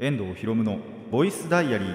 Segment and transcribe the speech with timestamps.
[0.00, 0.78] 遠藤博夢の
[1.10, 1.88] ボイスダイアリー。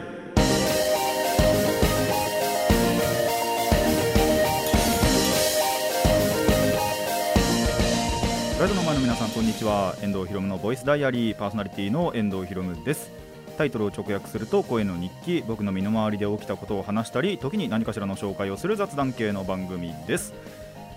[8.59, 9.95] ラジオの前の皆さんこんにちは。
[10.02, 11.38] 遠藤博夢のボイスダイアリー。
[11.38, 13.09] パーソナリティの遠藤博夢です。
[13.57, 15.41] タイトルを直訳すると声の日記。
[15.47, 20.33] 僕の身の回りで起きたことを話したり時に何かしらの紹介をする雑談系の番組です。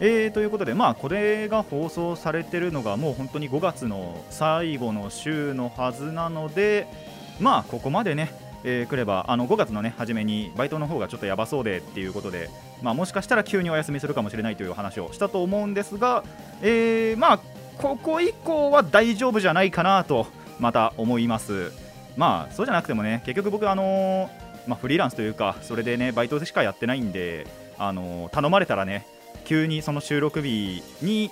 [0.01, 6.87] えー、ということで、まあ、これが放送されてるのがもう本当に5月の最後の週のはずなので、
[7.41, 8.31] まあ、ここまでね、
[8.65, 12.51] えー、来ればあの5月のね初めにバイトの方がちょっとやばそうでっていうことで、
[12.83, 16.25] まあ、もしかしたら急にお休みするかもしれないという話をしたと思うんですが、
[16.63, 17.41] えー、まあ、
[17.79, 20.27] ここ以降は大丈夫じゃないかなと
[20.59, 21.73] また思います。
[22.17, 24.31] まあそうじゃなくてもね結局僕あの
[24.67, 27.47] まあ、フリーランスというかそれでねバイトでしかやってないんで
[27.79, 29.07] あの頼まれたらね
[29.47, 31.31] 急にその収録日に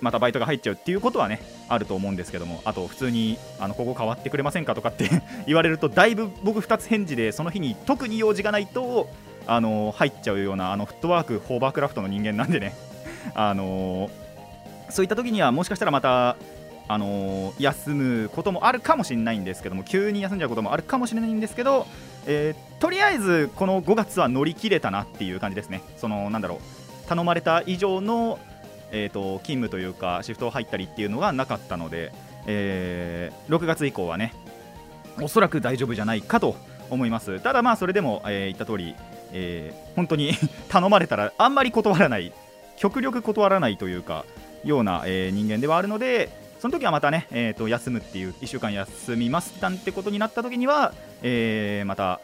[0.00, 5.08] またバイトが入っちゃうっていうことはねあると思うんですけどもあと普通にあのここ変わってくれませんかとかって
[5.46, 9.08] 言われるとだいぶ僕2つ返事でその日に特に用事がないと
[9.46, 12.74] あの入っちゃうようなあのフットワークホーバークラフトの人間なんでね。
[13.34, 14.10] あの
[14.90, 16.36] そういった時にはもしかしたらまた
[16.88, 21.86] あの休むこともあるかもしれないんですけども急に休んじゃうこともあるかもしれないんですけど、
[22.26, 25.80] えー、とりあえずこの5月は乗り切れたなっていう感じですね。
[25.96, 26.83] そのなんだろう。
[27.06, 28.38] 頼まれた以上の、
[28.90, 32.12] えーと、勤務というかシフト入ったりっていうのがなかったので、
[32.46, 34.34] えー、6月以降はね
[35.20, 36.56] おそらく大丈夫じゃないかと
[36.90, 37.40] 思います。
[37.40, 38.94] ただまあそれでも、えー、言った通り、
[39.32, 40.32] えー、本当に
[40.68, 42.32] 頼まれたらあんまり断らない
[42.76, 44.24] 極力断らないというか
[44.64, 52.20] ような、えー、人間ではあるのでその時はまたね、えーと、休むっていう1週間休みますなんてことになった時には、えー、また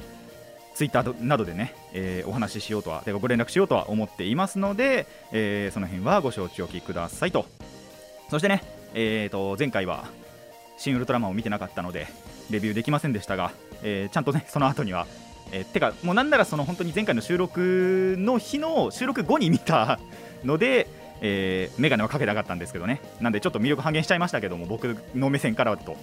[0.81, 7.45] ツイッターなどでね、えー、お話ししようとは、ご連絡しようとは思っていますので、えー、その辺はご承知おきくださいと。
[8.31, 8.63] そしてね、
[8.95, 10.07] えーと、前回は、
[10.79, 12.07] シン・ウルトラマンを見てなかったので、
[12.49, 15.07] レビューできませんでしたが、えー、ちゃんとね、その後には、
[15.53, 20.01] えー、てか、もうなんならその本当に前回の収録の日の収録後に見た
[20.47, 20.89] ので、
[21.21, 25.99] えー、メガネはかけたかったんですけどね、なんでちょっと魅力半減しちゃいましたけども、僕の目線からはと。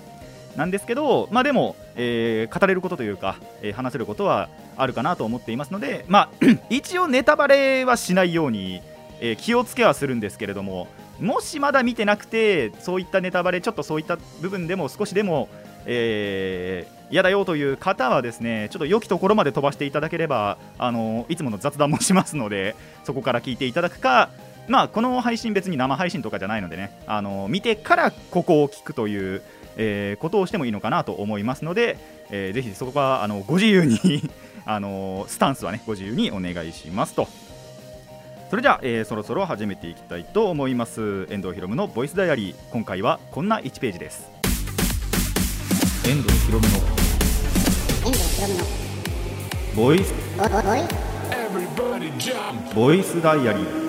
[0.57, 6.29] なんですけど、まあ、でも、えー、語れることというか、えー、話せることはあるかなと思っていますので、まあ、
[6.69, 8.81] 一応ネタバレはしないように、
[9.22, 10.88] えー、気をつけはするんですけれども
[11.19, 15.47] もしまだ見てなくてそういったネタバレちょっとそういった部分でも少しでも
[15.88, 22.75] え、嫌だよという方はですねちょっと良きところまで飛ばしていただければあのいつもの雑談もしますので
[23.06, 24.29] そこから聞いていただくか
[24.68, 29.41] まあこの配信別に生配信とかじゃないのでねあの見てからここを聞くという
[29.77, 31.97] えー、ことをしてもいいのかなと思いますので、
[32.29, 33.99] えー、ぜひそこはあのご自由に
[34.65, 37.27] あのスタンスはねご自由にお願いしますと。
[38.49, 41.27] それじゃあ、えー、そろそろ始めていきたいと思います。
[41.29, 44.29] 遠藤ひろむのボイスダイアリー今回はこんな1ページです。
[46.07, 46.79] 遠藤ひろむの
[49.75, 50.13] ボイス
[52.73, 53.88] ボイスダイアリー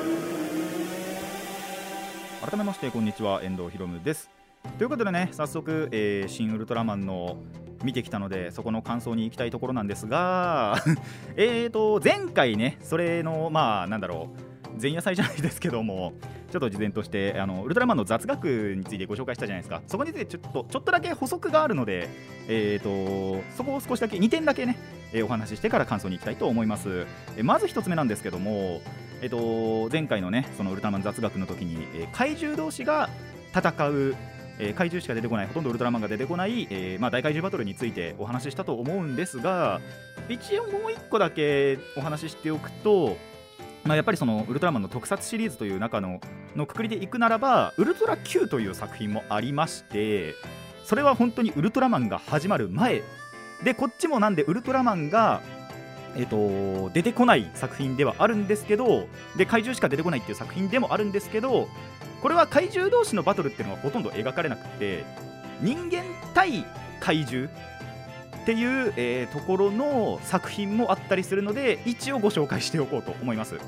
[2.45, 3.43] 改めましてこんにちは。
[3.43, 4.38] 遠藤ひろむです
[4.77, 7.39] ということでね早速、えー、新ウルトラマンの
[7.83, 10.83] 見てきたのでそこの感想に行きたいところなんですが
[11.37, 14.31] えーと前回ねそれのまあなんだろ
[14.77, 16.13] う前夜祭じゃないですけども
[16.51, 19.83] ちょっと事前としてあのウルトラマンの雑学についてご紹介したじゃないですか。
[19.87, 22.09] そこについてちょっとちょっとだけ補足があるので、
[22.49, 24.79] えーと、そこを少しだけ2点だけね、
[25.13, 27.07] えー、お話ししてから感想に行きたいと思います、
[27.37, 28.81] えー、まず1つ目なんですけども、
[29.21, 33.11] えーと、前回のねそのウルトラマン雑学の時に、えー、怪獣同士が
[33.55, 34.17] 戦う
[34.59, 39.81] えー、怪獣しか出てこないほとんどウルトラマンが出てこない、えーまあ、大怪獣バトルについてお話ししたと思うんですが
[40.29, 43.17] 一応もう1個だけお話ししておくと、
[43.85, 46.21] まあ、やっぱりそのウルトラマンの特撮シリーズという中の
[46.57, 50.35] のくくりでいくならばウルトラ Q という作品もありまして
[50.85, 53.03] それは本当にウルトラマンが始まる前。
[53.63, 55.43] でこっちもなんでウルトラマンが
[56.17, 61.69] えーと、出てこない作品ではあるんですけどで怪獣しか出てこないっていう作品でもあるんですけど
[62.23, 65.05] これは怪獣同士のバトルっていうのはほとんど描かれなくて
[65.61, 66.65] 人間対
[67.01, 73.59] 怪獣っていう、えー、ところの作品もあったりするので一応ご紹介しておこうと思います。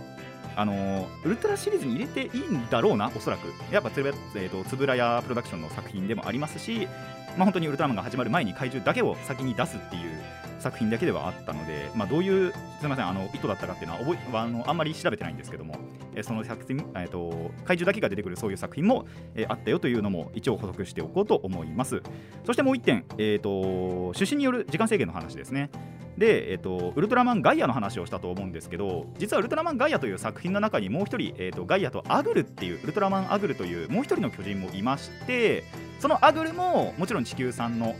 [0.56, 3.52] あのウルトラシリーズに入れていいんだろうな、おそらく。
[3.72, 6.88] やっぱつ,、えーと、つぶらやプロダクションの作品でもありますし、
[7.36, 10.22] まあ、本当にウルトラマンが始まる前に怪獣だけを先に出すっていう
[10.60, 15.76] 作品だけではあったので、まあ、どういうすみませんあの意図だったかっていうのは覚えあのあんまり調べてないんですけども、
[16.14, 22.02] えその作品、えーと、怪獣だけが出てくるそういう作品も、えあったよというのも一応補足しておこうと思います。
[22.44, 25.70] そしてもう1点、えーと、出身による時間制限の話ですね。
[26.16, 35.64] で、えーと、ウルトラマンガイアの話をしたと思うんですけど実はウルトラマンガイアという作品の中にもう1人、えー、とガイアとアグルっていうウルトラマンアグルというもう1人の巨人もいまして
[35.98, 37.96] そのアグルももちろん地球産の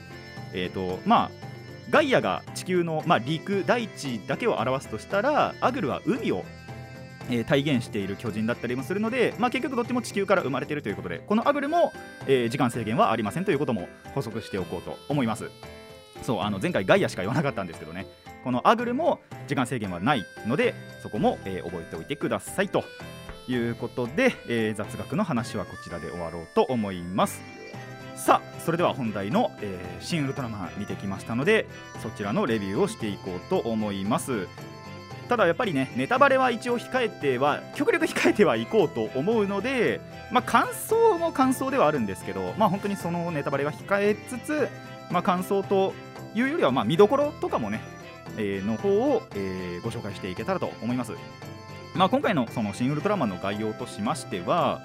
[0.53, 1.31] えーとまあ、
[1.91, 6.45] ガイアが地球の、まあ、陸大地だけを表すとしたらアグルは海を、
[7.29, 11.93] えー、体現している巨人だったりもするので、まあ、結局どっちも地球から生まれているということでこのアグルも、
[12.27, 15.51] えー、時間制限はありませんということも補足しておこうと思います。
[16.23, 18.07] そうあの前回ガイアしか言わなかったんですけどね。
[18.45, 22.85] このアグルも時間制限はないのでそこも、えー、覚えておいてくださいと
[23.49, 27.60] いうことで、えー、雑学の話はこちらで終わろうと思います。
[28.21, 31.67] さあそれでは本題の、えー、新ウルトラマン見てきましたので
[32.03, 34.47] そちらのレビューをしていこうと思います。
[35.27, 40.01] ただやっぱりねネタバレは一応控えては極力控えてはいこうと思うので
[40.33, 44.69] まあ感想も感想ではあるんですけどまあ本当にそのネタバレは控えつつ
[45.11, 45.95] まあ感想と
[46.35, 47.81] いうよりはまあ見どころとかもね、
[48.37, 51.13] えー、の方を、えー、ご紹介していけたらと思います。
[51.95, 54.83] まあ今回のその新ウルトラマンの概要としましては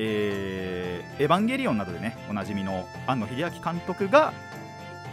[0.00, 4.32] えー、エヴァンゲリオンなどでねおなじみの庵野秀明監督が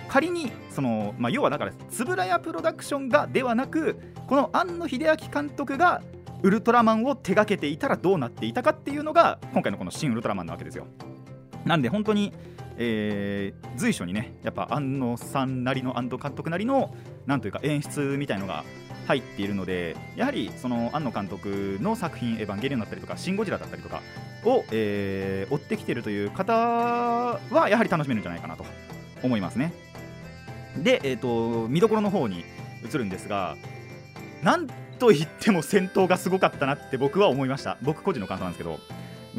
[0.07, 6.03] 仮にその、まあ、要はだから円谷プロダクションがではなくこの庵野秀明監督が
[6.43, 10.85] ウルトラマンを手掛けていたらどうなっていたかっていうのが今回のこの新ウルトラマンなわけですよ。
[11.65, 12.31] なんで本当に、
[12.77, 16.95] えー、随所にねやっぱ庵野さんなりの庵野監督なりの
[17.25, 18.63] なんというか演出みたいのが
[19.07, 24.01] 入っているのでやはりその庵野監督の作品「エヴァンゲリオン」だったりとか「シン・ゴジラ」だったりとか
[24.43, 28.65] を、えー、追ってきているという方はやはり楽しめるんじゃないかなと
[29.23, 29.73] 思いますね。
[30.77, 32.43] で、えーと、見どころの方に
[32.83, 33.55] 移るんですが
[34.43, 34.67] なん
[34.99, 37.77] といっても戦闘がすごかったなって僕は思いました。
[37.81, 38.79] 僕個人の感想なんですけど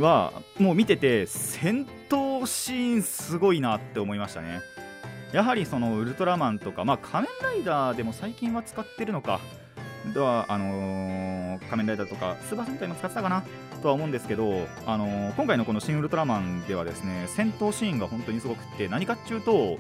[0.02, 4.60] はもう見てて戦闘シーンすごいなって思いましたね。
[5.32, 9.40] やはりそのウルトラマンとか、まあ、仮面ライダーでも最近は使ってるのか、
[10.14, 13.43] ではあのー、仮面ライダーとか、スーパー戦隊も使ってたかな？
[13.82, 19.78] とは思うんですけど、あのー、今回のこの新ウルトラマンではですね戦闘シーンが本当にすごくって、何かっていうと、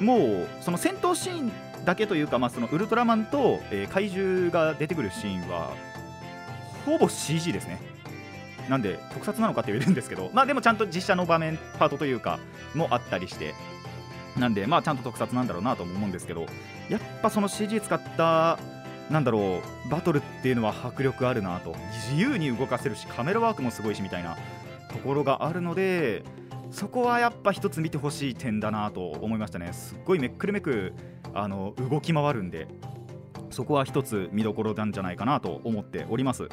[0.00, 1.52] もうその戦闘シーン
[1.84, 5.74] だけというか、まあ、そのウルトラマンと、えー、怪獣が出てくるシーンは、
[6.84, 7.80] ほぼ CG ですね。
[8.68, 12.38] なんで特撮なのかって言えるんですけど、まあでもちゃんと実写の場面パートというか
[12.74, 13.52] もあったりして。
[14.38, 16.46] なんで、まあ、ちゃんと特撮なんだろうなと思うんですけど、
[16.88, 18.58] やっぱその CG 使った、
[19.10, 21.74] なんだろう、バトルっていうのは迫力あるなと、
[22.10, 24.36] 自由に動かせるし、カメラワークもすごいしみたいな
[24.90, 26.22] ところがあるので、
[26.70, 29.72] そこはやっぱ一つ見てほしい点だなと思いましたね。
[29.72, 30.92] すっごいめっくるめく
[31.32, 32.68] あの動き回るんで、
[33.50, 36.48] そこは一つ見どころなんじゃないかなと思っております。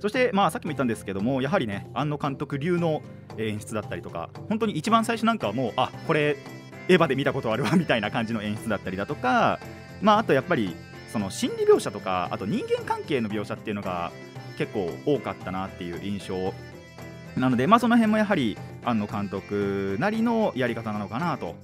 [0.00, 3.00] そして、まあ、さっきも言ったんですけども、やはりね、庵野監督流の
[3.38, 6.36] 演出だったりとか、本当に一番最初なんかはもう、あこれ、
[6.88, 9.58] エヴァで見たことあるわみたいな感じの演出だったりだとか、
[10.02, 10.76] まあ、あとやっぱり
[11.12, 14.12] その心理描写とかあと人間関係の描写っていうのが
[14.58, 16.52] 結構多かったなっていう印象。
[17.36, 21.54] なので、まあ、その辺もやはり庵野監督なりのやり方なのかなと。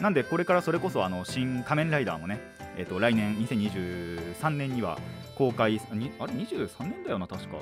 [0.00, 2.38] なんでこれからそれこそあの新仮面ライダーもね、
[2.76, 4.98] えー、と来年2023年には
[5.36, 5.80] 公開
[6.18, 7.56] あれ23年だよな確か。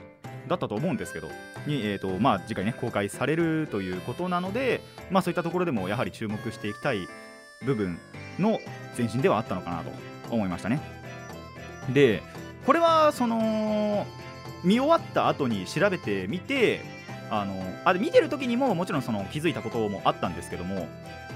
[0.48, 1.28] だったと思うんですけど。
[1.66, 4.80] に、えーとまあ、次回ね公開されるということなので、
[5.10, 7.08] まあ、そういったところでもやはり注目していきたい
[7.64, 7.98] 部分
[8.38, 8.60] の
[8.96, 9.90] 前進ではあったのかなと
[10.30, 10.80] 思いましたね。
[11.92, 12.22] で
[12.66, 14.06] これはその
[14.62, 16.80] 見終わった後に調べてみて
[17.30, 20.88] あのあ見てる時にももちろんその気づいたこともあったんですけども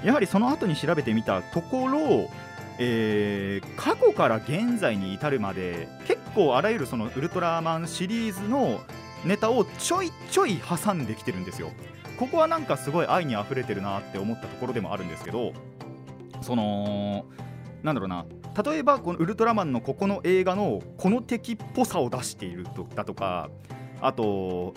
[0.03, 2.29] やはりその後に調べてみたところ
[2.81, 8.79] えー、過去から現在に至るまで結構あらゆるそのウルトラマンシリーズの
[9.25, 11.71] ネタをちょいちょい挟んできてるんですよ。
[12.17, 15.53] ここはなんかすごい愛にあふれてるなって思ったところでもあるんですけど
[16.41, 17.25] その
[17.83, 18.25] なんだろうな。
[18.63, 23.49] 例えばこのウルトラマンのここの映画のこの敵っぽさを出しているとだとか
[24.01, 24.73] あと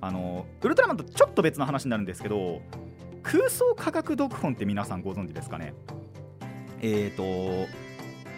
[0.00, 2.60] あのウルトラマンとちょっと別の話になるんですけど
[3.22, 5.74] 空想科学読本って皆さんご存知ですかね？
[6.80, 7.68] えーと、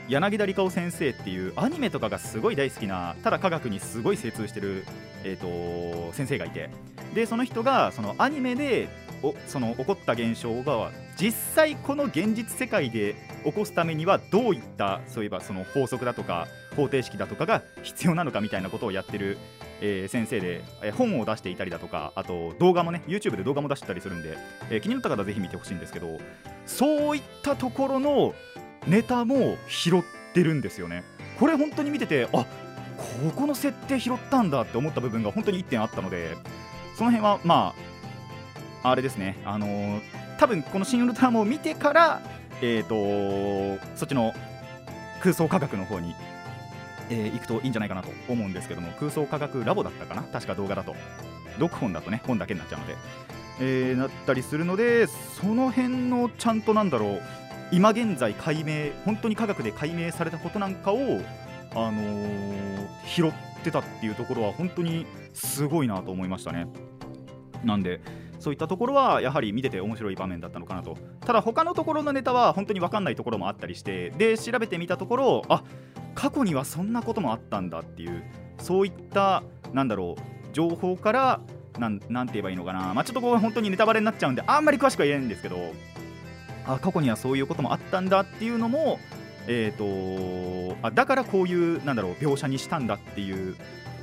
[0.09, 4.85] 柳田理香先生っていうアニメとかがすごい大好きなただ科学にすごい精通してる、
[5.25, 6.71] えーと、先生がいて。
[7.15, 8.89] でその人がそのアニメで
[9.23, 19.39] おその起こった現象が実際この現実世界で起こすためにはどういったそういえばその法則だとか方程式だとかが必要なのかみたいなことをやってる、
[19.81, 24.37] えー、先生で、えー、本を出していたりだとかあと動画もね YouTube で動画も出してたりするんで、
[24.71, 26.19] えー、気になった方はぜひ見てほしいんですけど
[26.67, 28.35] そういったところの
[28.87, 31.05] ネタも拾ってるんですよね。
[31.39, 32.47] これ本当に見ててあこ
[33.35, 36.37] この設定拾ったんだって思った部分が本当に1点あったので
[36.97, 37.75] その辺はま
[38.83, 39.39] ああれですね。
[39.45, 40.01] あのー、
[40.39, 42.21] 多分この「新ウルトラマン」を見てから
[42.63, 44.35] えーとそっちの
[45.23, 46.15] 空想科学の方に
[47.11, 50.23] えー、行くといいんじゃないかなと思うんですけども空想科学ラボだったかな？
[50.23, 50.95] 確か動画だと。
[51.59, 52.97] 読本だとね本だけになっちゃうので。
[53.63, 57.23] えーなったりするのでその辺のちゃんとなんだろう
[57.73, 61.21] 今現在解明本当に科学で解明されたことなんかを、
[61.73, 66.69] あのー拾ってたっていうところは本当にすごいなと思いましたね。
[67.63, 68.01] なんで
[68.39, 70.97] そういったところはやはり見てて面白い場面だったのかなと。
[71.21, 75.65] ただ他のところのネタは本当に分かんないところもあったりしてで調べてみたところあ
[76.15, 78.23] 過去にはそんなこともあったんだっていう
[78.59, 81.41] そういったなんだろう情報から
[81.79, 85.57] なんなんて言えばいいのかな、まあ、ちょっとこう本当にネタバレになっちゃうんであんまり詳しくは言えないんですけど
[86.67, 88.99] あ過去にはそういうこともあったんだっていうのも
[89.47, 93.57] えー、とあだからこういうなんだろう描写にしたんだっていう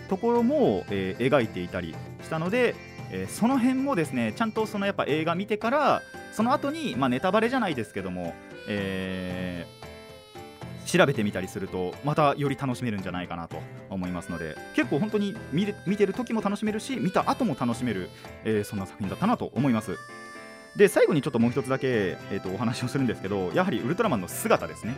[0.10, 2.76] ところも、えー描いていたりしたので、
[3.12, 8.34] えーその辺もですねちゃんとそのやっぱ映画見てからその後にまあネタバレじゃないですけども、
[8.68, 9.76] えー
[10.88, 13.58] 調べてみたりするとまたより楽しめるんじゃないかなと
[13.89, 18.10] 思いますので結構本当に見見てる時も楽しめるし見た後も楽しめる、
[18.46, 19.98] えーそんな作品だったなと思います。
[20.75, 24.96] で最後にちょっともう一つだけ、えー、とお話をするんですけどやはりウルトラマンの姿ですね。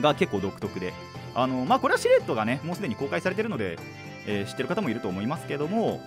[0.00, 0.92] が結構独特で。
[1.34, 3.78] あの、まあ、これはシレットがねもうすでに公開されてるので、
[4.26, 6.00] えー知ってる方もいると思いますけども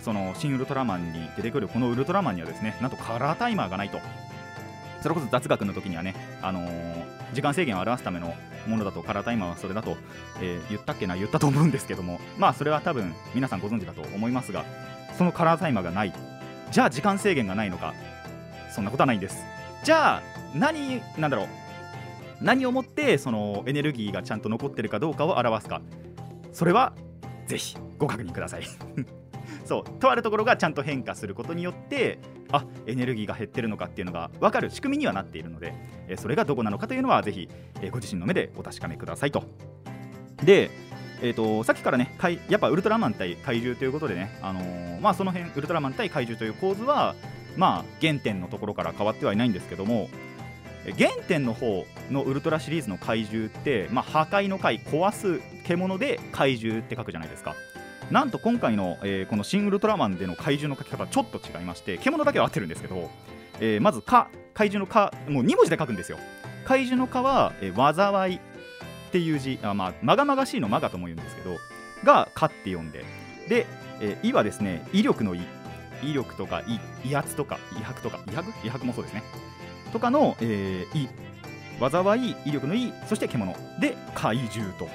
[0.00, 3.98] その新ウルトラマンに出てくるこのウルトラマンにはですねなんとカラータイマーがないと。
[5.04, 8.32] それこそ雑学の時にはね、あのー時間制限を表すための
[8.66, 9.98] ものだとカラータイマーはそれだと、
[10.40, 14.64] えー言ったっけな言ったと思うんですけどもまあそれは多分皆さんご存知だと思いますが
[15.18, 16.14] そのカラータイマーがない。
[16.70, 17.92] じゃあ時間制限がないのか。
[18.74, 19.44] そんなことはないんです。
[19.82, 20.22] じゃあ
[20.54, 21.48] 何なんだろう。
[22.40, 25.82] 何をもってそのエネルギーがちゃんと残ってるかどうかを表すか。
[26.52, 26.94] それは
[27.46, 28.62] ぜひご確認ください。
[29.64, 29.84] そう。
[30.00, 32.18] とあるところがちゃんと変化することによって
[32.50, 34.70] あエネルギーが減ってるのかっていうのが分かる。
[34.70, 35.74] 仕組みにはなっているので、
[36.08, 37.48] えそれがどこなのかというのはぜひ、
[37.80, 39.44] えご自身の目でお確かめくださいと。
[40.42, 40.70] で
[41.22, 42.14] えー、とさっきからね
[42.50, 47.14] やっぱウルトラマン対怪獣ということでね、あのーまあ、その辺ウルトラマン対怪獣という構図は、
[47.56, 50.10] まあ、原点のところから変わってはいないんですけども
[50.98, 57.54] 原点の方のウルトラシリーズの怪獣って、まあ、破壊の怪壊す獣で怪獣って書くじゃないですか。
[58.10, 63.10] なんと今回の、えーこの新ウルトラマンでの怪獣の書き方はちょっと違いまして獣だけは合ってるんですけど、
[63.60, 66.18] えーまず「か」怪獣の「か」もう2文字で書くんですよ。
[66.64, 68.40] 怪獣の「かは」えー災いっ
[69.12, 71.56] ていう字あまあまがまがしいの「まが」とも言うんですけど
[72.04, 73.04] が「か」って読んで
[73.48, 73.66] で
[74.00, 75.40] 「えーい」はですね威力の「い」
[76.02, 78.52] 威力とかい威圧とか威迫とか威迫？
[78.66, 79.22] 威迫もそうですね。
[79.92, 81.08] とかの、えー、い
[81.78, 83.56] 災い威力のいそして獣。
[83.80, 84.88] で怪獣と。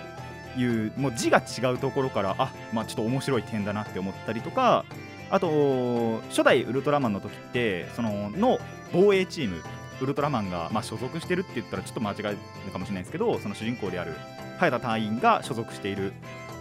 [0.58, 4.86] いうもう字が違うところからあまあちょっと面白い点だなって思ったりとか
[5.30, 8.60] あと初代ウルトラマンの時ってそのの
[8.92, 9.62] 防衛チーム
[10.02, 14.14] ウルトラマンが、まあ、所属してるって言ったらちょっと間違いるかもしれないですけどその主人公である
[14.58, 16.14] 早田隊員が所属している、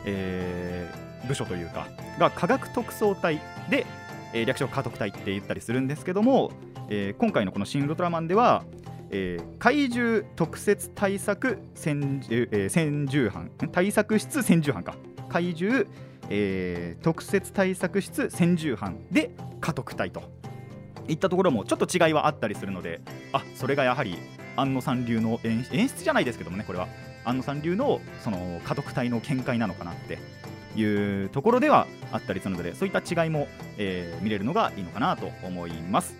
[0.04, 1.88] えー部署というか
[2.20, 3.86] が科学特捜隊で、
[4.32, 6.52] えー略称科特隊って言ったりするんですけども、
[6.88, 8.64] えー今回のこの「新ウルトラマン」では、
[9.10, 14.98] えー怪獣特設対策戦獣,、えー戦獣班対策室戦獣班か。
[15.28, 15.86] 怪獣、
[16.30, 20.22] えー特設対策室戦獣班で科特隊と
[21.08, 23.00] いったところもちょっと違いはあったりするので
[23.32, 24.18] あそれがやはり
[24.56, 26.88] 安野さん流の演演出じゃないですけどもねこれは
[27.24, 30.18] 安野さん流のその家督隊の見解なのかなって
[30.78, 33.48] いうところではあったりするのでそういった違いも、
[33.78, 36.14] えー見れるのがいいのかなと思います。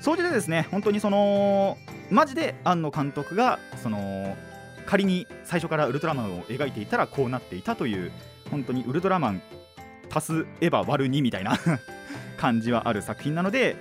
[0.00, 1.76] 総じてですね本当にその
[2.10, 4.36] マジで庵野監督がその
[4.86, 8.10] 仮に最初からウルトラマンを描いていたらこうなっていたという
[8.50, 9.42] 本当にウルトラマン
[10.12, 11.56] 足すエヴァ割る2みたいな
[12.36, 13.76] 感じはある作品なので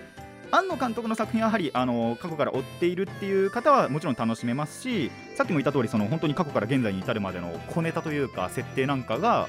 [0.51, 9.47] 庵野監督の作品はやはりあの過去から追っているっていう方はもちろん楽しめますしさっきも言った通りその本当に過去から現在に至るまでの小ネタというか設定なんかが、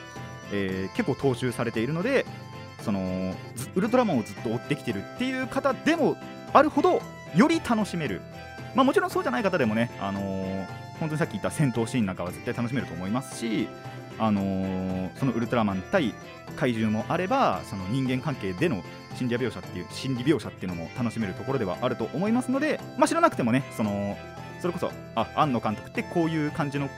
[0.52, 2.26] えー結構踏襲されているので
[2.82, 3.34] その
[3.75, 6.16] ウルトラマンをずっと追ってきてるっていう方でも
[6.52, 7.00] あるほど
[7.37, 8.22] より楽しめる、
[8.75, 10.67] まあ、もちろんそうじゃない方でもね、あのー
[11.00, 13.69] 本当にさっき言った戦闘シーンなんかは絶対楽しめると思いますし、
[14.19, 16.15] あのーそのウルトラマン対
[16.57, 18.83] 怪獣もあればその人間関係での
[19.17, 24.17] 心理描写っていう心理描写っていうのも楽しめるところではあると思いますので、まあ、知らなくてもねその
[24.61, 26.91] それこそあ庵野監督ってこういう感じの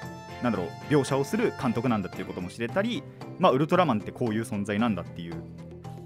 [0.42, 3.04] なんだろう描写をする監督なんだっていうことも知れたり、
[3.38, 5.36] まあ、ウルトラマンってこういう存在なんだっていう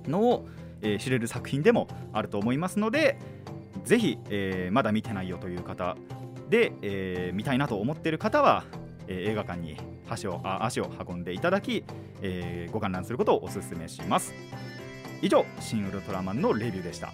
[0.06, 0.46] のを、
[0.82, 3.18] えー知れる作品でもあると思いますので
[3.86, 5.96] ぜひ、えーまだ見てないよという方
[6.50, 8.64] で、えー見たいなと思っている方は、
[9.06, 9.76] えー映画館に
[10.10, 11.84] 足をあ足を運んでいただき、
[12.20, 14.34] えーご観覧することをお勧めします。
[15.22, 17.12] 以上「新ウルトラマン」のレビューでした。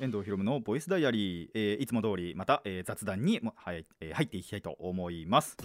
[0.00, 5.56] 遠藤ひろむのボイスダイアリー、えーいつも通りまた、えー雑談にも、はいえー入っていきたいと思います。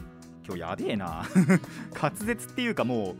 [0.45, 1.23] 今日やべえな。
[1.93, 3.15] 滑舌っていうかも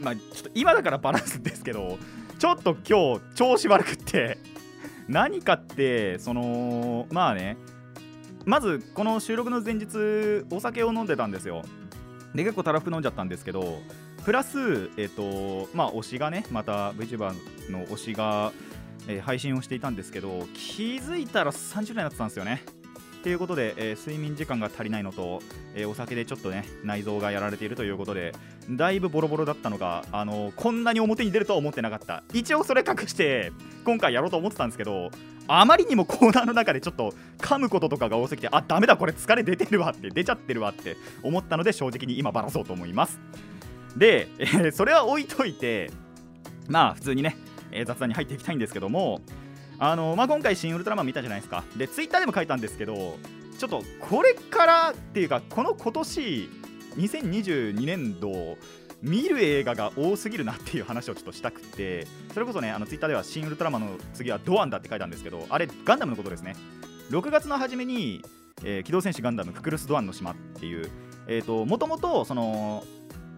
[0.00, 1.98] うまあちょっと今だからバラすんですけど
[2.38, 4.38] ちょっと今日調子悪くって
[5.08, 7.56] 何かってそのまあね
[8.44, 11.62] まずこの収録の前日お酒を飲んでたんですよ。
[12.34, 13.80] で結構たらふく飲んじゃったんですけど
[14.24, 17.32] プラスえっ、とまあ推しがねまた VTuber
[17.70, 18.52] の推しが、
[19.08, 22.62] えー配信をしていたんですけど気づいたら30代になってたんですよね。
[23.26, 25.42] ということで、えー睡眠時間が足りないのと、
[25.74, 28.32] えーお酒でちょっとね内臓がやられているということで
[28.70, 32.22] だいぶボロボロだったのが、あのこんなに表に出るとは思ってなかった。
[32.32, 33.50] 一応それ隠して
[33.84, 35.10] 今回やろうと思ってたんですけど
[35.48, 43.18] あまりにもコーナーの中でちょっと噛むこととかが多すぎてあダメだこれ疲れ出てるわって出ちゃってるわって思ったので正直に今バラそうと思います。
[43.96, 45.90] で、えーそれは置いといて
[46.68, 47.36] まあ普通にね、
[47.72, 49.20] えー雑談に入っていきたいんですけども
[49.78, 51.64] あのまあ、今回「新ウルトラマン」見たじゃないですか。
[51.76, 53.18] でツイッターでも書いたんですけど
[53.58, 56.48] ちょっとこれからっていうかこの今年
[56.96, 58.56] 2022年度
[59.02, 66.56] 見る映画が多すぎるなっていう話をちょっとしたくてそれこそねあのツイッターでは「新ウルトラマン」の次はドアンだって書いたんですけどあれガンダムのことですね。
[67.10, 68.22] 6月の初めに、
[68.64, 70.90] えー機動戦士ガンダムククルス・ドアンの島っていう
[71.28, 72.84] えーともともとその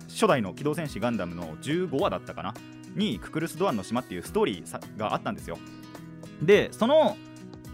[0.09, 2.55] 初代の機動戦士ガンダムの15話だったかな？
[2.95, 5.59] にククルス・ドアンの島っていうストーリーがあったんですよ。
[6.43, 7.17] でその、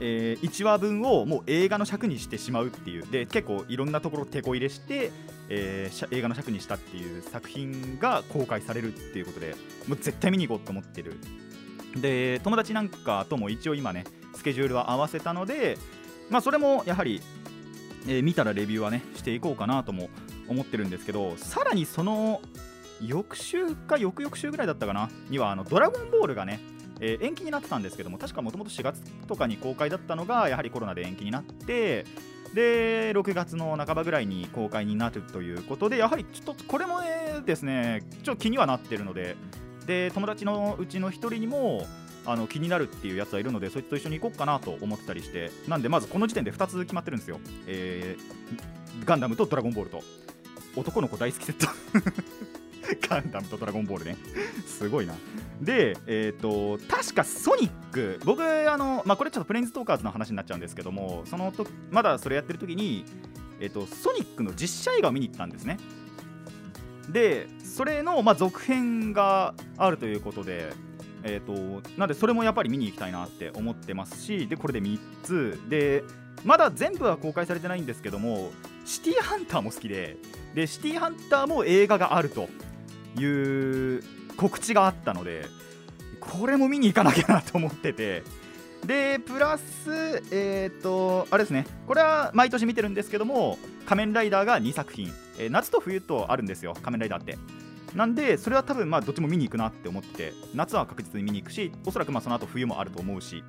[0.01, 3.07] え1話分をもう映画の尺にしてしまうっていう。
[3.11, 5.13] で結構いろんなところ手こ入れして、
[5.49, 9.55] えー映画の尺にしたっていう作品が公開されるっていうことで
[9.87, 11.19] もう絶対見に行こうと思ってる。
[11.97, 14.05] で友達なんかとも一応今ね
[14.35, 15.79] スケジュールは合わせたので
[16.29, 17.21] まあそれもやはり、
[18.09, 20.11] えー見たらレビューはねしていこうかなとも
[20.49, 22.41] 思ってるんですけどさらにその
[23.01, 26.61] 翌週か翌々週ぐらいだったかなにはあのドラゴンボールがね、
[27.01, 32.05] えー延期になってたんですけども確かもともと4月とかに公開だったのがやはりコロナで延期になって
[32.55, 39.37] で6月の半ばぐらいに公開になるということでやはりちょっとこれもねですねちょっと気にはなってるので
[39.87, 41.87] で友達のうちの1人にも
[42.27, 50.03] あの気になるっていうやつはいるのでそいつと一緒に行こうかなと思ってたりしてなんでまずこの時点で2つ決まってるんですよ、えーガンダムとドラゴンボールと。
[50.77, 51.67] 男の子大好きセット。
[53.09, 54.17] ガンダムとドラゴンボールね。
[54.67, 55.15] すごいな。
[55.61, 63.05] でえっ、と確かソニック僕あのまあこれちょっとプレインズトーカーズの話になっちゃうんですけどもそのとまだそれやってる時に
[63.61, 65.79] えっ、とソニックの実写映画を見に行ったんですね。
[67.09, 70.73] でそれの、まあ、続編があるということで
[71.27, 75.61] えー、となんでそれもやっぱり見に行きたいなって思ってますしでこれで3つ。
[75.69, 76.05] で
[76.45, 78.53] まだ全部は公開されてないんですけども
[78.85, 80.19] シティーハンターも好きで
[80.55, 82.51] でシティーハンターも映画があると
[83.19, 84.03] いう
[84.37, 85.47] 告知があったので
[86.21, 88.23] これも見に行かなきゃなと思ってて。
[88.85, 91.67] でプラスえっ、とあれですね。
[91.87, 97.39] これは毎年見てるんですけども仮面ライダーが2作品、えー夏と冬とあるんですよ仮面ライダーって。
[97.95, 103.43] なんでそれは多分まあどっちも見に行くなって思ってて夏は確実に見に行くしおそらくまあその後冬もあると思うし。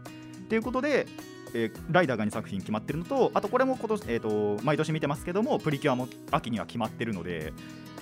[0.45, 1.08] っていうことで、
[1.56, 7.54] えーライダーが2作品決まってるのとあとこれも今年、えー、と毎年見てますけどもプリキュアも秋には決まってるので、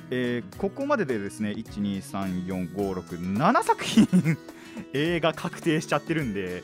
[0.09, 4.07] えーここまででですね1234567作品
[4.93, 6.63] 映画確定しちゃってるんで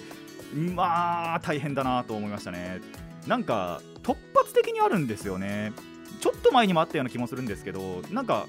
[0.76, 2.82] まあ大変だなと思いましたね。
[3.28, 5.74] なんか突発的にあるんですよね。
[6.20, 8.48] ちょっと前にもあったような気もするんですけどなんか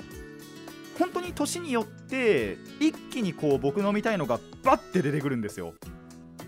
[0.98, 5.74] 本当に年によって一気にこう僕の見たいのがバッて出てくるんですよ。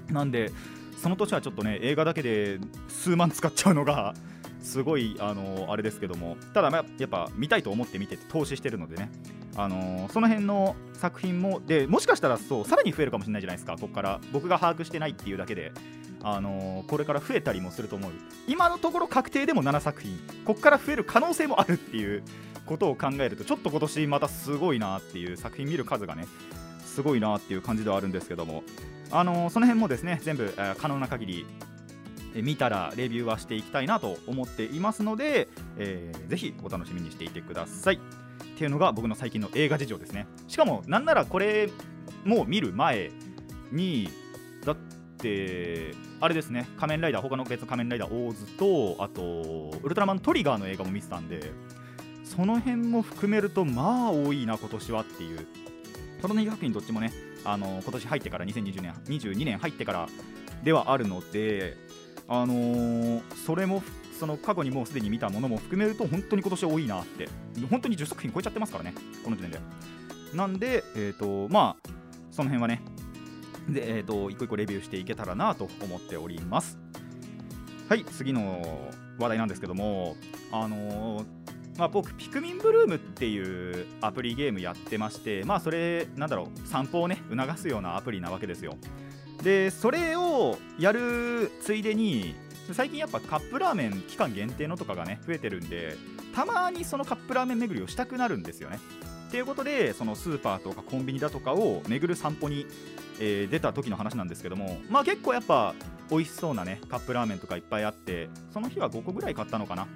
[0.08, 0.50] なんで
[1.02, 4.14] その年はちょっとね映画だけで数万使っちゃうのが
[4.62, 6.36] すごいあのあれですけども。
[6.54, 9.10] ただまあやっぱ見たいと思って見てて投資してるのでね。
[9.56, 13.74] あのその辺の作品もでもしかしたらそうさらに増えるかもしれないじゃないですか。
[13.74, 15.72] ここから僕が把握してないっていうだけで。
[16.24, 18.12] あのこれから増えたりもすると思う。
[18.46, 20.16] 今のところ確定でも7作品。
[20.44, 22.22] ここから増える可能性もあるっていう
[22.64, 26.28] ことを考えるとちょっと今年またすごいなっていう作品見る数がね
[26.84, 28.62] すごいなっていう感じではあるんですけども。
[29.12, 31.46] あのその辺もですね全部、えー可能な限り
[32.34, 35.48] え見たらレビューはしていきたいなと思っていますので、
[35.78, 37.96] えーぜひお楽しみにしていてください。
[37.96, 37.98] っ
[38.56, 40.26] ていうのが僕の最近の映画事情ですね。
[40.48, 41.68] しかもなんならこれ
[42.24, 43.10] もう見る前
[43.70, 44.08] に
[44.64, 44.76] だっ
[45.18, 51.52] てあれですね仮面ライダー他の別の仮面ライダーオーズとあとウルトラマントリガーの映画も見てたんで
[52.24, 55.46] その辺も含めるとまあ多いな今年はっていう。
[56.20, 57.12] この2作品どっちもね
[57.44, 60.08] あの今年入ってから2020年22年入ってから
[60.62, 61.76] ではあるので
[62.28, 63.82] あのーそれも
[64.18, 67.28] その過去にもうすでに見たものも含めると本当に今年多いなって。
[67.68, 69.58] 本当に10作品超えちゃってますからねこの時点で。
[70.32, 71.88] なんでえっ、とまあ
[72.30, 72.82] その辺はね
[73.68, 76.78] で、えーと、一個一個レビューしていけたらなと思っております。
[77.88, 80.16] はい次の話題なんですけども
[80.52, 81.24] あの、
[81.78, 88.76] まあ、僕ピクミンブルームっていうアプリゲームやってましてまあそれなんだろう散歩をね促すようなアプリなわけですよ。
[89.42, 92.34] でそれをやるついでに
[92.72, 95.96] 最近やっぱカップラーメン期間限定のとかがね増えてるんで
[96.34, 98.78] たまにそのカップラーメン巡りをしたくなるんですよね。
[99.28, 102.66] っていうことでそのスーパーとかコンビニだとかを巡る散歩に、
[103.18, 105.74] えー、出た時の話なんですけどもまあ結構やっぱ
[106.10, 109.88] 美味しそうなねカップラーメンとかいっぱいあってその日は5個ぐらい買ったのかな。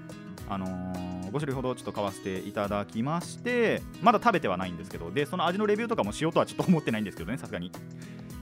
[0.48, 7.70] あのー、5種類ほどちょっと買わせていただきましてまだ食べてはないんですけどでその味のレビューとかもしようとはちょっと思ってないんですけどねさすがに。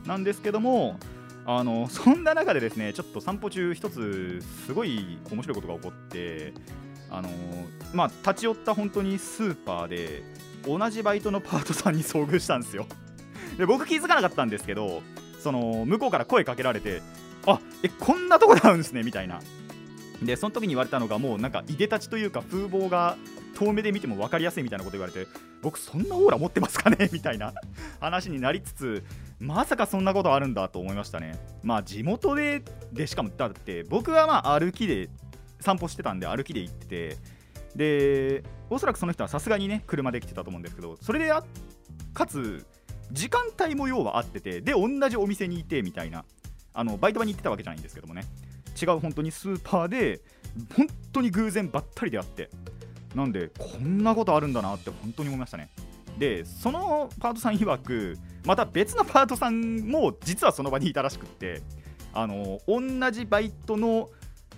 [0.07, 0.99] なんですけども
[1.47, 6.53] あのそんな中でですねちょっと散歩中一つすごい面白いことが起こって
[7.11, 7.29] あの
[7.93, 10.23] まあ立ち寄った本当にスーパーで
[10.67, 12.87] 同じバイトのパートさんに遭遇したんですよ。
[13.59, 15.03] で僕気づかなかったんですけど
[15.39, 17.03] その向こうから声かけられて
[17.47, 19.41] あえこんなとこで会うんですねみたいな。
[20.23, 23.17] でその時に言われたのがもうなんかいでたちというか風貌が
[23.55, 25.27] 遠目で見ても分かりやすいみたいなこと言われて
[25.63, 27.09] 僕そんなオーラ持ってますかね？
[27.13, 27.53] みたいな
[28.01, 29.05] 話になりつつ
[29.39, 31.39] まさかそんなことあるんだと思いましたね。
[31.63, 35.09] まあ地元ででしかもだって僕はまあ歩きで
[35.61, 37.17] 散歩してたんで歩きで行ってて
[37.77, 41.43] でおそらくその人はさすがにね車で来てたと思うんですけどそれであ
[42.13, 42.67] かつ
[43.13, 46.25] 時間帯も要は合っててで同じお店にいてみたいな
[46.73, 48.25] あのバイト場に行ってたわけじゃないんですけどもね。
[48.81, 50.21] 違う本当にスーパーで
[50.77, 52.51] 本当に偶然ばったりであって
[53.15, 55.71] なんでこんなことあるんだなって本当に思いましたね。
[56.19, 61.63] でそのパートさん曰くまた別のパートさんも実はその場にいたらしくって
[62.13, 64.11] あの同じバイトの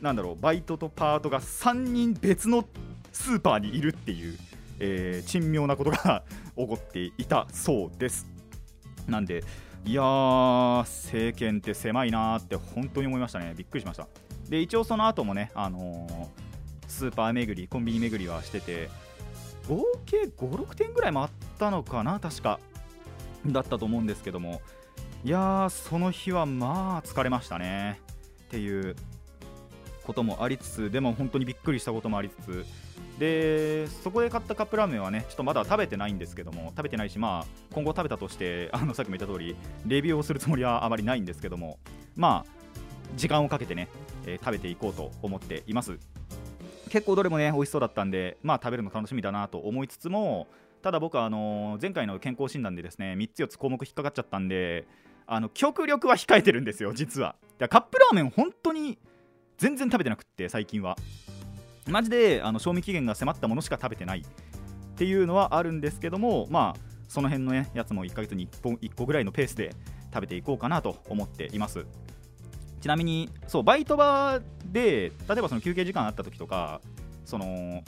[0.02, 2.64] なんだろうバイトとパートが3人別の
[3.12, 4.38] スーパーにいるっていう、
[4.78, 6.22] えー、珍妙なことが
[6.56, 8.26] 起こっていたそうです。
[9.06, 9.42] なんで
[9.86, 13.54] いやー政権って狭いなーって本当に思いましたね。
[13.56, 14.08] びっくりしました。
[14.48, 16.26] で一応その後もねあのー、
[16.88, 18.90] スーパー巡りコンビニ巡りはしてて
[19.68, 22.58] 合計56点ぐらい回ったのかな確か
[23.46, 24.60] だったと思うんですけども。
[25.24, 28.00] いやーその日はまあ疲れましたね。
[28.46, 28.96] っていう
[30.02, 32.66] こともありつつでも本当にびっくりしたこともありつつ
[33.18, 41.78] でそこで買ったカップラーメンはねちょっとまだ食べてないんですけども食べてないしまあ今後食べたとしてあのさっきも言った通りレビューをするつもりはあまりないんですけども
[42.14, 42.56] まあ
[43.16, 43.88] 時間をかけてね、
[44.26, 45.98] えー、食べていこうと思っています。
[46.90, 50.46] 結構どれもね美味しそうだったんでまあ食べるの楽しみだなと思いつつも
[50.82, 54.86] ただ僕はあの前回の健康診断でですね3つ4つ項目引っかかっちゃったんで
[55.26, 57.34] あの極力は控えてるんですよ実は。
[57.58, 58.98] カップラーメン本当に
[59.58, 60.96] 全然食べてなくって最近は。
[61.88, 64.24] マジであの賞味期限が迫ったものしか食べてないっ
[64.96, 69.74] ていうのはあるんですけどもまあその辺の、ね、やつも1ヶ月に1本1個ぐらいのペースで
[70.12, 71.86] 食べていこうかなと思っています。
[72.80, 76.80] ちなみにそうバイト場で例えばその休憩時間あった時とか
[77.24, 77.82] その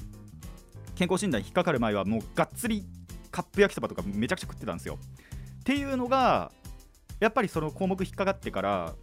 [0.96, 2.84] 健康診断引っかかる前はもうがっつり
[3.30, 4.98] カップ焼きそばとかめちゃくちゃ食ってたんですよ。
[5.60, 6.50] っていうのが
[7.20, 8.94] やっぱりその項目引っかかってから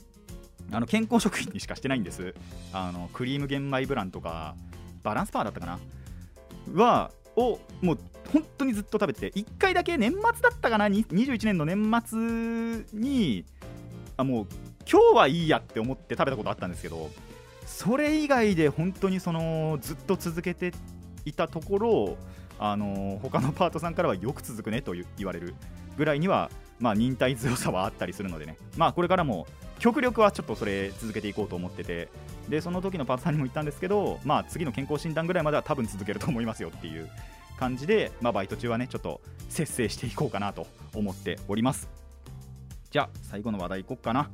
[0.71, 2.33] あの健康食品にしかしてないんです。
[2.73, 4.55] あのクリーム玄米ブランとか
[5.05, 5.79] バランスパワーだったかな？
[6.83, 7.99] はをもう
[8.33, 13.45] 本当にずっと食べて1回だけ年末だったかな？21年の年末に
[14.17, 14.47] あもう
[14.89, 17.09] 今日はいいやって思って食べたことあったんですけど
[17.65, 20.73] それ以外で本当にそのずっと続けて
[21.25, 22.17] いたところ
[22.57, 25.55] あの他のパートさんからはよく続くねと言われる
[25.97, 28.57] ぐらいにはまあ忍耐強さはあったりするのでね。
[28.77, 29.45] まあこれからも
[29.79, 32.09] 極力はちょっとそれ続けていこうと思ってて
[32.49, 37.09] でその時のパートさんにも言ったんですけど、まあ、次の健康診断ぐらいまでは多分続けると思いますよっていう
[37.57, 41.89] 感じで、まあ、バイト中はねちょっと節制していこうかなと思っております。
[42.91, 44.29] じゃあ最後の話題いこうかな。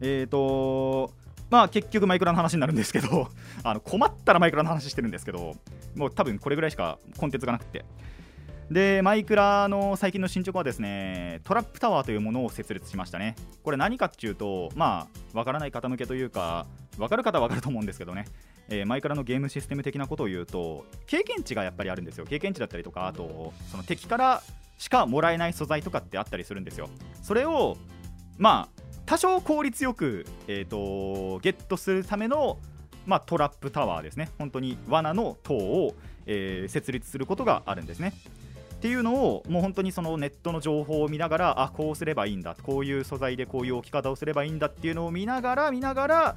[0.00, 1.12] えっ、ー、と
[1.50, 3.28] まあ結局マイクラの話になるんですけど
[3.62, 5.54] あの困ったらマイクラの話してるんですけど
[5.94, 7.84] もう多分これぐらいしかコンテンツがなくて。
[8.70, 13.36] でマイクラの最近の進捗はですねトラップタワーというものを設立しましたね。
[13.62, 16.66] これ何かっていうとまあわからない方向けというか
[16.98, 18.26] わかる方はわかると思うんですけどね、
[18.68, 22.26] えー、マイクラのゲームシステム的なことを言うと経験値がやっぱりあるんですよ。
[22.26, 24.42] 経験値だったりとかあとその敵から
[24.78, 26.88] しかもらえない素材とかってあったりするんですよ。
[27.22, 27.76] それを
[28.38, 32.58] まあ多少効率よく、えーと、ゲットするための、
[33.06, 34.30] まあ、トラップタワーですね。
[34.36, 35.94] 本当に罠の塔を、
[36.26, 38.12] えー、設立することがあるんですね。
[38.74, 42.56] っていうのをもう本当にそのネットの情報を見ながらあこうすればいいんだ。
[42.64, 46.36] こういう素材でこういう置き方をすればいいんだっていうのを見ながら見ながら、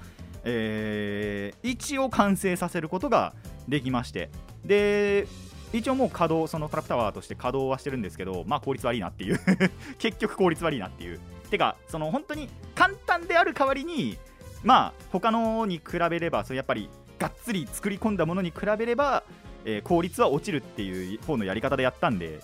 [0.52, 3.34] えー、一応完成させることが
[3.68, 4.30] できまして
[4.66, 5.28] で
[5.72, 9.40] 一応もう稼働そのトラップタワーとして稼働はしてるんですけどまあ効率悪いなっていう
[10.00, 11.20] 結局効率悪いなっていう。
[11.50, 14.18] てかその本当に簡単である代わりに
[14.64, 19.24] まあ他のに比べればそれやっぱりがっつり作り込んだものに比べれば、
[19.66, 22.40] えー、効率は落ちるっていう方のやり方でやったんで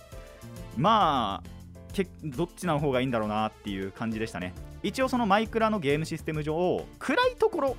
[0.76, 1.50] まあ
[1.94, 4.54] けどっちの方がいいんだろうなっていう感じでしたね。
[4.84, 7.78] 一応そのマイクラのゲームシステム上暗いところ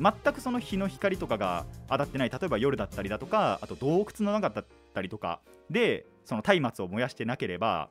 [0.00, 7.88] 全くその日の光とかが当たってない例えば夜だったりだとかあと洞窟の中だったりとかでその松明を燃やしてなければ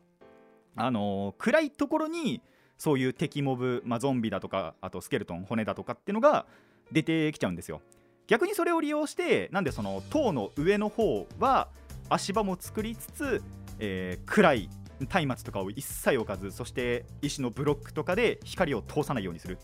[0.75, 2.41] あのー、暗いところに
[2.77, 6.45] そういう敵モブ、まあ、ゾンビだとかあとスケルトン骨だとかっていうのが
[6.91, 7.81] 出てきちゃうんですよ。
[8.27, 11.67] 逆にそれを利用してなんでその塔の上の方は
[12.09, 13.43] 足場も作りつつ、
[13.79, 19.57] えー、暗い松明とかを一切置かずそして石のブロックとかで光を通さないようにする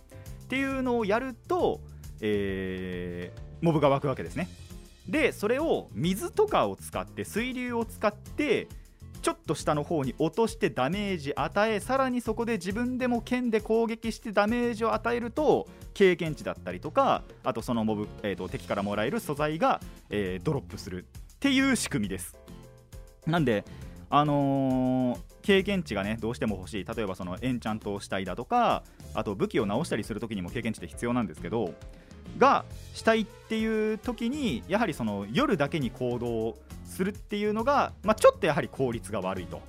[0.44, 1.80] っていうのをやると、
[2.22, 4.50] えー、モブが湧くわけですね。
[5.08, 8.68] でそれを水とかを使って水流を使って
[9.22, 22.38] ちょっと下の方に落としてダメージ与えさらにそこで自分でも剣で攻撃してダメージを与えると経験値だったりとかあとそのモブ、えーと、敵からもらえる素材が、えー、ドロップするっていう仕組みです。
[23.26, 23.66] なんで
[24.12, 26.86] あのー、経験値がねどうしても欲しい。
[26.86, 31.74] 例えばそのエンチャントをしたいだとかあと武器を直したりする時にも経験値って必要なんですけど
[32.38, 39.62] がしたいっていう時にやはりその夜だけに行動するっていうのが、まあ、ちょっとやはり効率が悪いと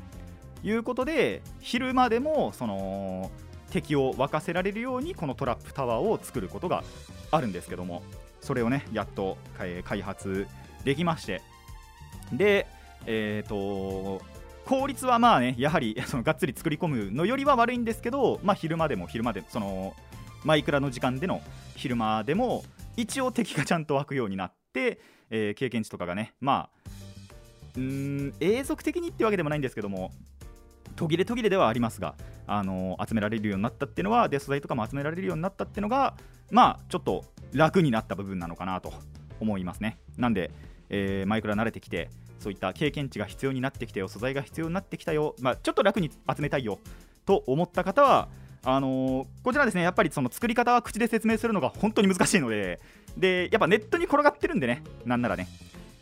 [0.62, 3.31] いうことで昼間でもその
[3.70, 6.83] 敵を沸かせられるようにこのトラップタワーを作ることが
[7.31, 8.03] あるんですけども
[8.40, 9.37] それをねやっと
[9.85, 10.46] 開発
[10.85, 11.42] できまして
[12.33, 12.66] で
[13.07, 14.23] えっ、ー、と
[14.66, 19.94] 効率はまあねやはりそのがっつり作り込むのよりは悪いんですけど、まあ、昼間でも昼間でその
[20.44, 21.42] マイクラの時間での
[21.76, 22.64] 昼間でも
[22.96, 25.00] 一応敵がちゃんと湧くようになって、
[25.31, 26.90] えー、経験値とかがねまあ
[27.76, 30.12] うん永続的にってわけでもないんですけども
[30.96, 32.14] 途切れ途切れではありますが、
[32.46, 36.14] あのー、集められるようになったっていうのはデ素材とかも集められるようになったっていうのが
[36.50, 38.92] まあちょっと楽になった部分なのかなと
[39.40, 39.98] 思いますね。
[40.16, 40.50] なんで、
[40.90, 46.79] えー、マイクラ慣れてきてそういった経験値が必要になってきたよ素材が必要になってきたよ、まあ、ちょっと楽に集めたいよ
[47.26, 48.29] と思った方は
[48.62, 52.79] あのー、こちらですねやっぱりその作り方は口で説明するのが本当に難しいので
[53.16, 55.49] でやっぱネットに転がってるんでねなんならね。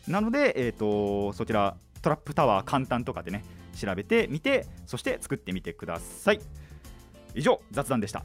[0.07, 3.43] なので、えーと、そちらトラップタワー簡単とかでね
[3.75, 6.39] 調べてみてそして作ってみてください。
[7.35, 8.23] 以上雑談でした。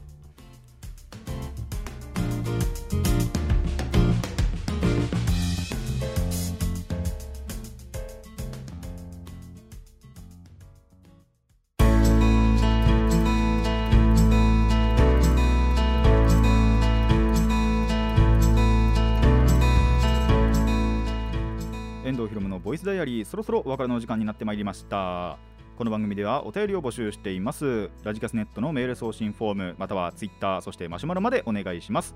[22.05, 25.39] 遠藤裕のボイスダイアリーそろそろお別れの時間になってまいりました。
[25.75, 27.89] この番組ではお便りを募集しています。
[28.03, 32.13] ラジカスネットのメール送信フォームまたはツイッターそしてマシュマロまでお願いします。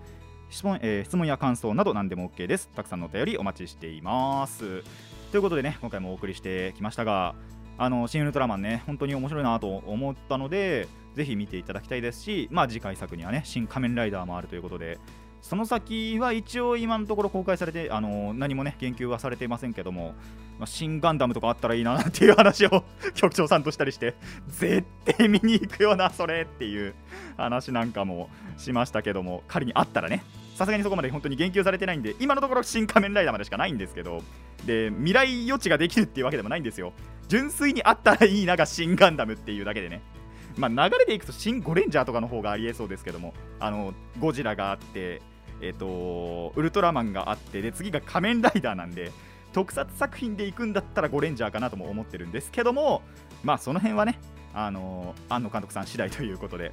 [0.52, 2.70] 質問,、えー、質問や感想など何でも OK です。
[2.76, 4.84] たくさんのお便りお待ちしています。
[5.32, 7.34] ということでね今回もお送りしてきましたが
[7.80, 15.00] あの新ウルトラマンね本当に面白いなと思ったのでぜひ見ていただきたいですしまあ次回作にはね新仮面ライダーもあるということで
[15.42, 20.14] その先は一応今のところ公開されてあの何もね言及はされていませんけども、
[20.60, 22.84] まあ、新ガンダムとかあったらいいなっていう話を
[23.16, 24.16] 局長さんとしたりして
[24.48, 26.94] 絶対見に行くよなそれっていう
[27.38, 30.24] 話なんかもしましたけども仮にあったらね
[30.56, 34.22] さすがにそこまで本当に言及されてないんで今のところ新仮面ライダーまでしかないんですけど
[34.66, 36.94] で未来余地ができるっていうわけでもないんですよ。
[37.30, 40.02] 純粋にあったらいいなが新ガンダムっていうだけでね。
[40.58, 45.22] まあ、流れでいくと新ゴレンジャーとかの方がありえそうですけどもあのゴジラがあって
[45.62, 49.12] えーと、ウルトラマンがあってで次が仮面ライダーなんで
[49.54, 53.02] 特撮作品で行くんだったらゴレンジャーかなとも思ってるんですけども
[53.44, 54.20] まあその辺はね
[54.54, 56.72] あのー、庵野監督さん次第ということで、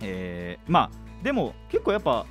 [0.00, 2.26] えー、まあでも結構やっぱ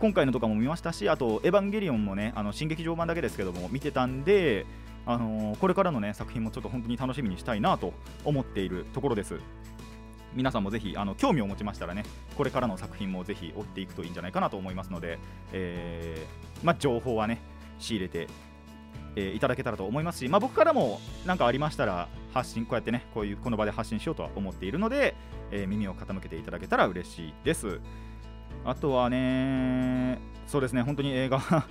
[0.00, 4.66] 今回のとかも見ましたしあと「エヴァンゲリオン」もねあの新劇場版だけですけども見てたんで
[5.06, 7.92] あのー、これからのね作品もちょっと本当に楽しみにしたいなと
[8.24, 9.40] 思っているところです。
[10.38, 12.04] 皆さんもぜひあの興味を持ちましたらね
[12.36, 15.18] これからの作品もぜひ追っていくといいんじゃないかなと思いますので、
[15.52, 17.40] えー、ま、情報はね
[17.80, 18.28] 仕入れて、
[19.16, 25.16] えー、いただけたらと思いますし、ま、僕からも何かありましたら発信こうやってねこういうこの場で発信しようとは思っているので、
[25.50, 27.80] え、耳を傾けていただけたら嬉しいです。
[28.64, 31.40] あとはねそうですね本当に映画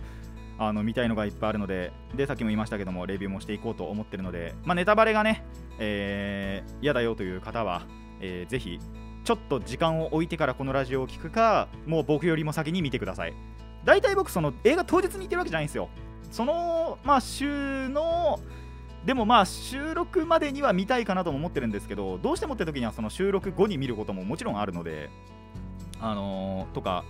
[0.60, 5.43] あの見たいのがいっぱいあるのででさっきも言いましたけどもレビューもしていこうと思ってるので、まあ、ネタバレがね、
[5.80, 7.84] えー、嫌だよという方は
[8.19, 8.80] えー、ぜひ
[9.23, 13.34] ちょっと時間を置いてからこのラジオを聴くかもう僕よりも先に見てください。
[13.84, 15.89] 大体僕その映画当日に行ってるわけじゃないんですよ。
[16.32, 18.39] そのまあ週の
[19.06, 25.10] でもまあ収録までには見たいかなとも思ってるんですけどどうしてもって時にはその収録後に見ることももちろんあるので
[26.01, 27.06] あのー、とか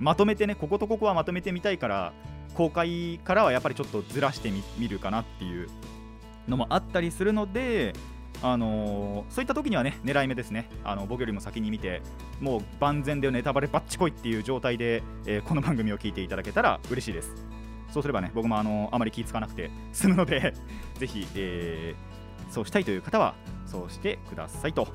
[0.00, 2.12] まとめてねこことここはまとめてみたいから
[2.54, 5.68] 公開からはやっぱりちょっとずらしてみるかなっていう
[6.48, 7.92] のもあったりするので
[8.42, 10.68] あのー、そういった時にはね狙い目ですね。
[10.84, 12.02] あの僕よりも先に見て
[12.40, 17.32] もう万全でネタバレバッチこいっていう状態で、えー、この番組を聞いていただけたら嬉しいです。
[17.92, 20.54] そうすればね僕もあのあまり気付かなくて済むので
[20.98, 23.34] ぜひ、えー、そうしたいという方は
[23.66, 24.72] そうしてください。
[24.72, 24.88] と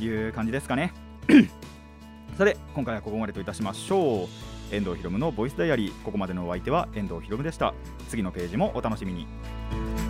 [0.00, 0.92] いう感じですかね。
[2.36, 4.28] さて今回はここまでといたしましょう。
[4.74, 6.02] 遠藤ひろむのボイスダイアリー。
[6.02, 7.74] ここまでのお相手は遠藤ひろむでした。
[8.08, 10.07] 次のページもお楽しみに。